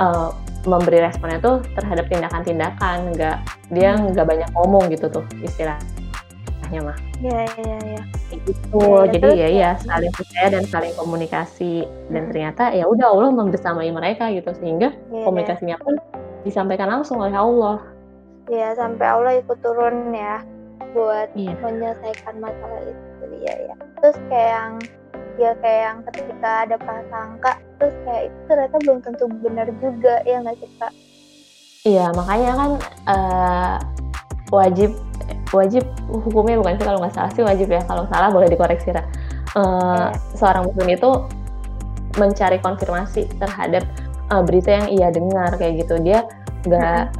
uh, 0.00 0.32
memberi 0.66 1.00
responnya 1.00 1.38
tuh 1.38 1.62
terhadap 1.78 2.10
tindakan-tindakan 2.10 3.14
nggak 3.14 3.36
dia 3.72 3.96
hmm. 3.96 4.12
nggak 4.12 4.26
banyak 4.26 4.50
ngomong 4.52 4.90
gitu 4.90 5.06
tuh 5.08 5.24
istilahnya 5.42 6.80
mah 6.82 6.98
Iya 7.16 7.48
iya 7.64 7.76
iya. 7.80 8.02
Gitu. 8.44 8.76
Ya, 8.76 9.08
Jadi 9.08 9.28
ya 9.40 9.48
ya 9.48 9.70
saling 9.80 10.12
percaya 10.12 10.52
dan 10.52 10.64
saling 10.68 10.92
komunikasi 11.00 11.88
dan 12.12 12.28
hmm. 12.28 12.30
ternyata 12.32 12.64
ya 12.76 12.84
udah 12.84 13.08
Allah 13.08 13.32
membersamai 13.32 13.88
mereka 13.88 14.28
gitu 14.36 14.52
sehingga 14.60 14.92
ya, 15.08 15.24
komunikasinya 15.24 15.80
pun 15.80 15.96
disampaikan 16.44 16.92
langsung 16.92 17.24
oleh 17.24 17.32
Allah. 17.32 17.80
Iya 18.52 18.76
sampai 18.76 19.06
Allah 19.08 19.32
ikut 19.40 19.58
turun 19.64 20.12
ya 20.12 20.44
buat 20.92 21.32
ya. 21.32 21.56
menyelesaikan 21.64 22.36
masalah 22.36 22.84
itu 22.84 23.24
ya 23.40 23.54
ya. 23.72 23.76
Terus 24.04 24.16
kayak 24.28 24.50
yang 24.52 24.72
ya 25.36 25.52
kayak 25.60 25.80
yang 25.84 25.98
ketika 26.08 26.50
ada 26.64 26.76
prasangka 26.80 27.52
terus 27.76 27.96
kayak 28.08 28.22
itu 28.28 28.40
ternyata 28.48 28.76
belum 28.84 28.98
tentu 29.04 29.24
benar 29.44 29.68
juga 29.80 30.14
ya 30.24 30.36
nggak 30.40 30.56
sih 30.56 30.70
kak 30.80 30.92
iya 31.84 32.06
makanya 32.16 32.50
kan 32.56 32.70
uh, 33.08 33.76
wajib 34.50 34.96
wajib 35.52 35.84
hukumnya 36.08 36.58
bukan 36.58 36.80
sih 36.80 36.86
kalau 36.86 36.98
nggak 37.04 37.14
salah 37.14 37.32
sih 37.32 37.44
wajib 37.44 37.68
ya 37.70 37.82
kalau 37.84 38.08
salah 38.10 38.28
boleh 38.32 38.48
dikoreksi 38.48 38.90
lah 38.96 39.04
uh, 39.54 39.62
yeah. 39.62 40.10
seorang 40.34 40.66
muslim 40.66 40.88
itu 40.90 41.10
mencari 42.16 42.58
konfirmasi 42.64 43.28
terhadap 43.36 43.84
uh, 44.32 44.42
berita 44.42 44.72
yang 44.72 44.86
ia 44.88 45.08
dengar 45.12 45.52
kayak 45.60 45.84
gitu 45.84 46.00
dia 46.00 46.24
nggak 46.64 47.12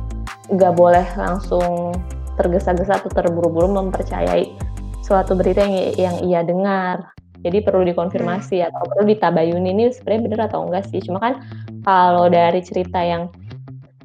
nggak 0.56 0.72
mm 0.72 0.76
-hmm. 0.76 0.80
boleh 0.80 1.06
langsung 1.20 1.92
tergesa-gesa 2.36 3.00
atau 3.00 3.10
terburu-buru 3.10 3.68
mempercayai 3.70 4.56
suatu 5.00 5.38
berita 5.38 5.62
yang 5.64 5.76
yang 5.96 6.16
ia 6.26 6.40
dengar 6.42 7.16
jadi 7.46 7.62
perlu 7.62 7.86
dikonfirmasi 7.86 8.58
hmm. 8.58 8.68
atau 8.68 8.82
perlu 8.90 9.04
ditabayuni 9.14 9.70
ini 9.70 9.84
sebenarnya 9.94 10.22
benar 10.26 10.40
atau 10.50 10.66
enggak 10.66 10.84
sih. 10.90 10.98
Cuma 10.98 11.22
kan 11.22 11.46
kalau 11.86 12.26
dari 12.26 12.58
cerita 12.66 12.98
yang 12.98 13.30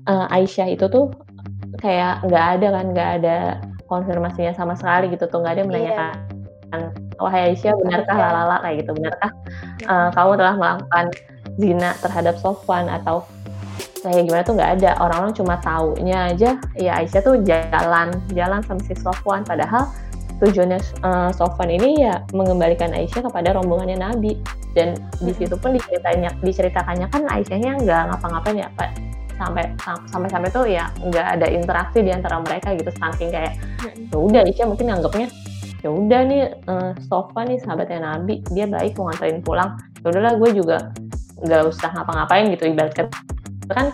uh, 0.05 0.29
Aisyah 0.29 0.69
itu 0.69 0.85
tuh 0.85 1.09
kayak 1.81 2.21
nggak 2.29 2.45
ada 2.59 2.67
kan, 2.77 2.85
nggak 2.93 3.09
ada 3.21 3.37
konfirmasinya 3.89 4.53
sama 4.53 4.77
sekali 4.77 5.09
gitu 5.09 5.25
tuh, 5.25 5.41
nggak 5.41 5.53
ada 5.57 5.61
yang 5.65 5.71
iya. 5.73 5.75
menanyakan 5.75 6.13
yeah. 6.71 6.89
wahai 7.17 7.41
Aisyah 7.51 7.73
benarkah 7.81 8.15
yeah. 8.15 8.29
lalala 8.29 8.57
kayak 8.61 8.75
gitu, 8.85 8.91
benarkah 8.93 9.31
uh, 9.89 10.09
kamu 10.13 10.31
telah 10.37 10.55
melakukan 10.55 11.05
zina 11.57 11.91
terhadap 11.99 12.35
Sofwan 12.39 12.87
atau 12.87 13.25
kayak 14.01 14.25
gimana 14.25 14.41
tuh 14.41 14.55
nggak 14.57 14.71
ada 14.81 14.89
orang-orang 14.97 15.33
cuma 15.37 15.55
taunya 15.61 16.33
aja 16.33 16.57
ya 16.73 16.91
Aisyah 16.97 17.21
tuh 17.21 17.35
jalan 17.45 18.09
jalan 18.33 18.59
sama 18.65 18.81
si 18.81 18.97
Sofwan 18.97 19.45
padahal 19.45 19.89
tujuannya 20.41 20.79
uh, 21.05 21.29
Sofwan 21.31 21.69
ini 21.69 22.01
ya 22.01 22.25
mengembalikan 22.33 22.89
Aisyah 22.91 23.29
kepada 23.29 23.53
rombongannya 23.55 24.01
Nabi. 24.01 24.41
Dan 24.73 24.97
di 25.21 25.35
situ 25.35 25.53
pun 25.59 25.77
diceritanya 25.77 26.33
diceritakannya 26.41 27.07
kan 27.13 27.23
Aisyahnya 27.29 27.77
nggak 27.85 28.01
ngapa-ngapain 28.09 28.57
ya 28.65 28.69
Pak. 28.73 28.89
Sampai 29.37 29.63
sampai 29.85 30.29
sampai 30.29 30.49
tuh 30.49 30.65
ya 30.65 30.89
nggak 31.01 31.25
ada 31.37 31.47
interaksi 31.49 32.01
di 32.01 32.11
antara 32.13 32.41
mereka 32.41 32.73
gitu 32.73 32.89
saking 32.97 33.29
kayak 33.29 33.53
ya 33.85 34.17
udah 34.17 34.41
Aisyah 34.45 34.65
mungkin 34.69 34.87
anggapnya 34.89 35.27
ya 35.81 35.89
udah 35.89 36.21
nih 36.29 36.43
uh, 36.69 36.91
Sofwan 37.09 37.49
nih 37.49 37.59
sahabatnya 37.61 37.99
Nabi 38.01 38.41
dia 38.49 38.65
baik 38.65 38.97
mau 38.97 39.09
nganterin 39.09 39.41
pulang. 39.45 39.77
Ya 40.01 40.05
udahlah 40.09 40.33
gue 40.41 40.49
juga 40.57 40.77
nggak 41.41 41.61
usah 41.69 41.89
ngapa-ngapain 41.93 42.53
gitu 42.53 42.69
ibarat 42.69 42.93
kan 43.71 43.87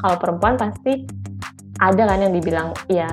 kalau 0.00 0.16
perempuan 0.16 0.54
pasti 0.56 1.04
ada 1.82 2.02
kan 2.06 2.18
yang 2.22 2.32
dibilang 2.32 2.68
ya 2.86 3.08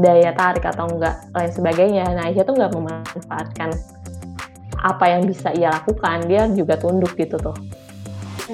daya 0.00 0.34
tarik 0.34 0.64
atau 0.66 0.88
enggak 0.90 1.28
lain 1.34 1.52
sebagainya. 1.52 2.04
Nah 2.14 2.30
Aisyah 2.30 2.44
tuh 2.46 2.54
nggak 2.56 2.72
memanfaatkan 2.72 3.70
apa 4.84 5.04
yang 5.08 5.24
bisa 5.24 5.48
ia 5.56 5.72
lakukan, 5.72 6.28
dia 6.28 6.44
juga 6.52 6.76
tunduk 6.76 7.16
gitu 7.16 7.40
tuh. 7.40 7.56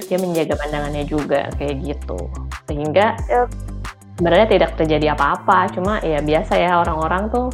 Dia 0.07 0.19
menjaga 0.23 0.55
pandangannya 0.55 1.03
juga 1.09 1.51
kayak 1.59 1.83
gitu. 1.83 2.19
Sehingga 2.71 3.19
sebenarnya 4.15 4.47
tidak 4.47 4.71
terjadi 4.79 5.19
apa-apa, 5.19 5.67
cuma 5.75 5.99
ya 6.07 6.23
biasa 6.23 6.55
ya 6.55 6.79
orang-orang 6.79 7.27
tuh 7.35 7.51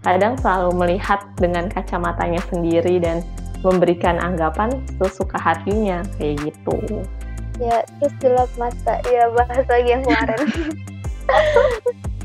kadang 0.00 0.38
selalu 0.40 0.70
melihat 0.86 1.20
dengan 1.36 1.68
kacamatanya 1.68 2.40
sendiri 2.48 3.02
dan 3.02 3.20
memberikan 3.60 4.16
anggapan 4.22 4.72
sesuka 4.96 5.36
hatinya 5.36 6.00
kayak 6.16 6.40
gitu. 6.46 6.76
Ya, 7.60 7.84
terus 8.00 8.14
gelap 8.20 8.50
mata. 8.56 9.00
Ya 9.08 9.28
bahas 9.32 9.64
lagi 9.68 9.88
yang 9.92 10.02
kemarin. 10.04 10.40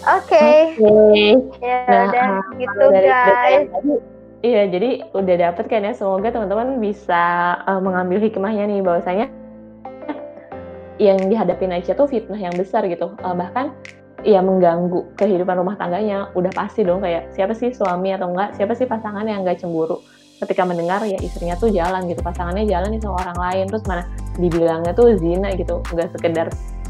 Oke, 0.00 0.76
Oke. 0.80 0.92
ya 1.60 1.78
Nah, 1.88 2.02
udah 2.08 2.24
ah, 2.24 2.40
gitu 2.56 2.84
dari 2.88 3.08
guys. 3.12 3.68
iya, 4.40 4.62
jadi 4.68 4.90
udah 5.12 5.36
dapet 5.36 5.64
kan 5.68 5.84
ya, 5.84 5.92
semoga 5.92 6.32
teman-teman 6.32 6.80
bisa, 6.80 7.56
eee, 7.68 7.80
mengambil 7.84 8.18
hikmahnya 8.24 8.64
nih 8.64 8.80
bahwasanya 8.80 9.26
yang 11.00 11.16
dihadapin 11.28 11.72
Aisyah 11.72 11.96
tuh 11.96 12.08
fitnah 12.08 12.40
yang 12.40 12.52
besar 12.56 12.84
gitu, 12.88 13.12
eee, 13.20 13.34
bahkan 13.36 13.76
ya 14.20 14.40
mengganggu 14.44 15.16
kehidupan 15.16 15.56
rumah 15.60 15.76
tangganya, 15.80 16.28
udah 16.36 16.52
pasti 16.52 16.84
dong 16.84 17.00
kayak 17.04 17.32
siapa 17.32 17.56
sih 17.56 17.72
suami 17.72 18.12
atau 18.12 18.32
enggak, 18.32 18.56
siapa 18.56 18.76
sih 18.76 18.84
pasangan 18.84 19.24
yang 19.24 19.44
nggak 19.44 19.60
cemburu 19.64 20.00
ketika 20.40 20.64
mendengar 20.64 21.04
ya 21.04 21.20
istrinya 21.20 21.56
tuh 21.60 21.68
jalan 21.68 22.08
gitu, 22.08 22.24
pasangannya 22.24 22.64
jalan 22.64 22.96
nih 22.96 23.00
sama 23.04 23.16
orang 23.28 23.36
lain, 23.36 23.64
terus 23.68 23.84
mana 23.84 24.04
dibilangnya 24.40 24.92
tuh 24.96 25.12
zina 25.20 25.52
gitu, 25.52 25.84
nggak 25.92 26.08
sekedar 26.16 26.48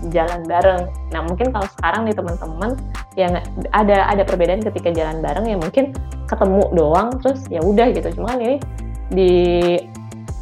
jalan 0.08 0.40
bareng. 0.48 0.88
Nah 1.12 1.20
mungkin 1.28 1.52
kalau 1.52 1.68
sekarang 1.76 2.08
nih 2.08 2.16
teman-teman 2.16 2.72
ya 3.20 3.28
nggak 3.28 3.44
ada 3.76 4.08
ada 4.08 4.22
perbedaan 4.24 4.64
ketika 4.64 4.88
jalan 4.96 5.20
bareng 5.20 5.44
ya 5.44 5.56
mungkin 5.60 5.92
ketemu 6.24 6.62
doang 6.72 7.20
terus 7.20 7.44
ya 7.52 7.60
udah 7.60 7.92
gitu. 7.92 8.08
Cuma 8.16 8.40
ini 8.40 8.56
di 9.12 9.32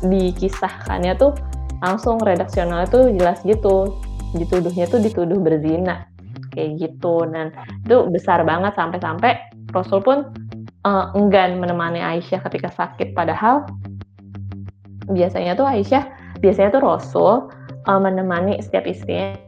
dikisahkannya 0.07 1.19
tuh 1.19 1.35
langsung 1.83 2.23
redaksionalnya 2.23 2.87
tuh 2.87 3.11
jelas 3.11 3.43
gitu. 3.43 3.99
Dituduhnya 4.39 4.87
tuh 4.87 5.01
dituduh 5.03 5.41
berzina 5.41 6.07
kayak 6.59 6.81
gitu 6.81 7.23
dan 7.31 7.55
itu 7.87 7.97
besar 8.11 8.43
banget 8.43 8.75
sampai-sampai 8.75 9.39
Rasul 9.71 10.03
pun 10.03 10.27
eh, 10.83 11.07
enggan 11.15 11.63
menemani 11.63 12.03
Aisyah 12.03 12.43
ketika 12.51 12.75
sakit 12.75 13.15
padahal 13.15 13.63
biasanya 15.07 15.55
tuh 15.55 15.71
Aisyah 15.71 16.05
biasanya 16.43 16.75
tuh 16.75 16.83
Rasul 16.83 17.33
eh, 17.87 18.01
menemani 18.01 18.59
setiap 18.59 18.91
istrinya 18.91 19.39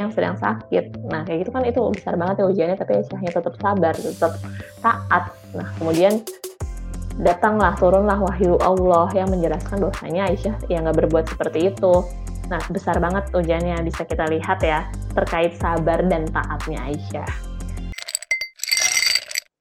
yang 0.00 0.10
sedang 0.16 0.36
sakit. 0.40 0.96
Nah, 1.12 1.28
kayak 1.28 1.44
gitu 1.44 1.50
kan 1.52 1.62
itu 1.68 1.80
besar 1.92 2.16
banget 2.16 2.40
ya 2.40 2.44
ujiannya, 2.48 2.76
tapi 2.80 2.92
Aisyahnya 3.04 3.30
tetap 3.36 3.54
sabar, 3.60 3.92
tetap 3.92 4.32
taat. 4.80 5.24
Nah, 5.52 5.68
kemudian 5.76 6.24
datanglah, 7.20 7.76
turunlah 7.76 8.16
wahyu 8.16 8.56
Allah 8.64 9.12
yang 9.12 9.28
menjelaskan 9.28 9.76
bahwasanya 9.84 10.32
Aisyah 10.32 10.56
ya 10.72 10.80
nggak 10.80 10.96
berbuat 11.04 11.28
seperti 11.28 11.68
itu. 11.68 11.94
Nah, 12.48 12.58
besar 12.72 12.96
banget 12.98 13.28
ujiannya, 13.36 13.84
bisa 13.84 14.08
kita 14.08 14.24
lihat 14.32 14.64
ya, 14.64 14.88
terkait 15.12 15.60
sabar 15.60 16.00
dan 16.08 16.24
taatnya 16.32 16.80
Aisyah. 16.88 17.30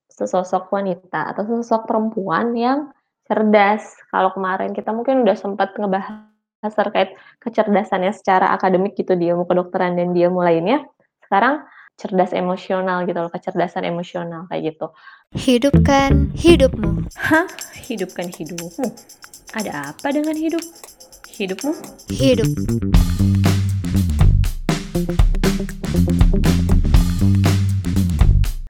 Sesosok 0.07 0.71
wanita 0.71 1.35
atau 1.35 1.43
sesosok 1.43 1.83
perempuan 1.83 2.55
yang 2.55 2.95
cerdas. 3.27 3.83
Kalau 4.09 4.33
kemarin 4.33 4.73
kita 4.73 4.89
mungkin 4.95 5.21
udah 5.21 5.37
sempat 5.37 5.75
ngebahas 5.77 6.28
terkait 6.67 7.15
kecerdasannya 7.39 8.11
secara 8.11 8.51
akademik 8.51 8.99
gitu 8.99 9.15
di 9.15 9.31
ilmu 9.31 9.47
kedokteran 9.47 9.95
dan 9.95 10.11
di 10.11 10.27
ilmu 10.27 10.43
lainnya. 10.43 10.83
Sekarang 11.23 11.63
cerdas 11.99 12.31
emosional 12.31 13.03
gitu 13.07 13.19
loh, 13.19 13.31
kecerdasan 13.31 13.87
emosional 13.87 14.47
kayak 14.51 14.75
gitu. 14.75 14.91
Hidupkan 15.35 16.31
hidupmu. 16.35 17.07
Hah? 17.15 17.47
Hidupkan 17.75 18.31
hidupmu? 18.31 18.87
Ada 19.55 19.95
apa 19.95 20.11
dengan 20.11 20.35
hidup? 20.35 20.63
Hidupmu? 21.27 21.71
Hidup. 22.11 22.49